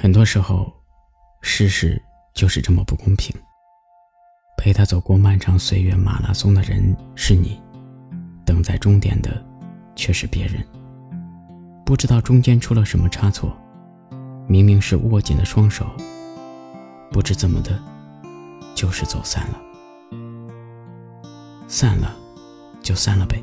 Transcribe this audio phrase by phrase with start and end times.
[0.00, 0.72] 很多时候，
[1.42, 2.00] 世事
[2.32, 3.34] 就是这么不公平。
[4.56, 7.60] 陪他走过漫长岁月马拉松的人是你，
[8.46, 9.44] 等在终点的
[9.96, 10.64] 却是别人。
[11.84, 13.52] 不知道中间出了什么差错，
[14.46, 15.84] 明明是握紧了双手，
[17.10, 17.76] 不知怎么的，
[18.76, 19.60] 就是走散了。
[21.66, 22.14] 散了，
[22.80, 23.42] 就散了呗，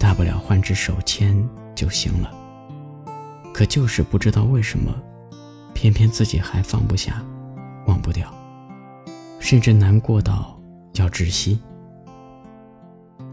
[0.00, 2.45] 大不了换只手牵就行了。
[3.56, 4.94] 可就是不知道为什么，
[5.72, 7.24] 偏偏自己还放不下，
[7.86, 8.30] 忘不掉，
[9.40, 10.60] 甚至难过到
[10.96, 11.58] 要窒息。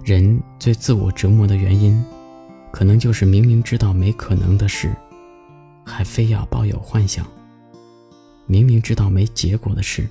[0.02, 2.02] 人最自我折磨的原因，
[2.72, 4.96] 可能就是明明知道没可能的事，
[5.86, 7.26] 还非要抱有幻想；
[8.48, 10.08] 明明知道没结果的事，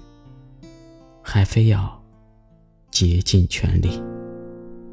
[1.23, 1.99] 还非要
[2.91, 3.99] 竭尽全力。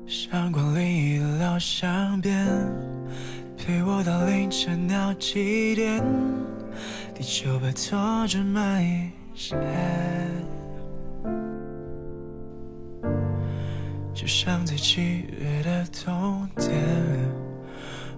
[0.07, 2.47] 相馆里的老乡边。
[3.69, 6.03] 陪我到凌晨到几点？
[7.13, 8.83] 地球摆脱着蔓
[9.35, 9.55] 线，
[14.11, 16.73] 就像在七月的冬天，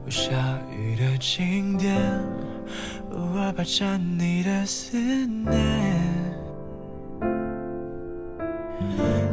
[0.07, 0.31] 下
[0.71, 1.99] 雨的晴天，
[3.11, 5.51] 偶尔霸占你的思念。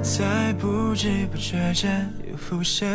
[0.03, 2.89] 在不知不觉间又浮现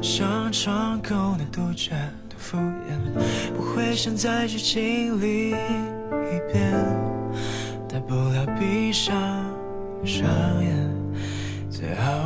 [0.00, 2.23] 上窗口的杜鹃。
[2.44, 6.70] 敷衍，不会想再去经历一遍，
[7.88, 9.14] 大不了闭上
[10.04, 10.28] 双
[10.62, 10.90] 眼，
[11.70, 12.23] 最好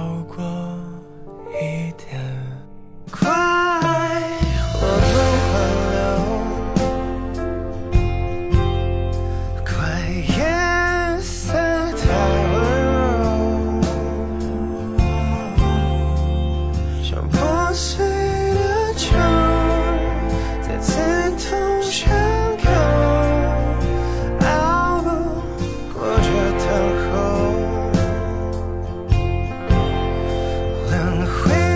[31.28, 31.67] 回。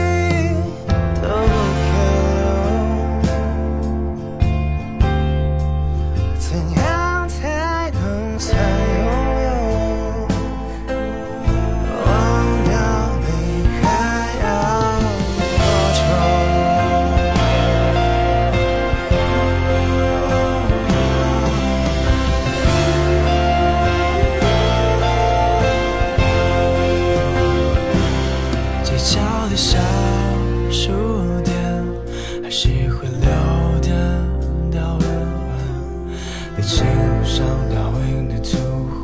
[36.62, 38.56] 上倒影的图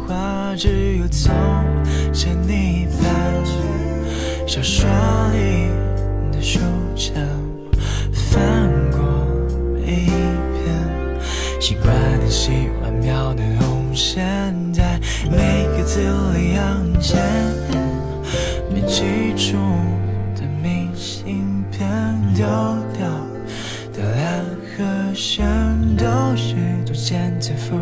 [0.07, 1.35] 画，只有从
[2.13, 3.09] 前你翻
[4.47, 4.89] 小说
[5.33, 5.69] 里
[6.33, 6.61] 的书
[6.95, 7.15] 签，
[8.13, 9.01] 翻过
[9.75, 11.21] 每一篇，
[11.61, 14.99] 习惯的喜欢描的红线，在
[15.31, 16.01] 每个字
[16.35, 17.21] 里行间，
[18.73, 19.57] 没记住
[20.35, 21.89] 的明信片，
[22.35, 22.47] 丢
[24.79, 25.45] 和弦，
[25.97, 26.07] 都
[26.37, 26.55] 是
[26.87, 27.77] 逐渐在复。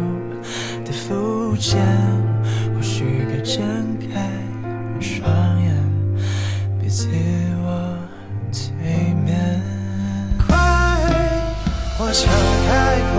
[0.82, 1.78] 的浮浅，
[2.74, 3.62] 或许该睁
[4.00, 4.30] 开
[4.98, 5.28] 双
[5.60, 5.76] 眼，
[6.80, 7.08] 别自
[7.62, 7.98] 我
[8.50, 9.60] 催眠。
[10.46, 10.56] 快，
[11.98, 12.32] 我想
[12.66, 13.15] 开。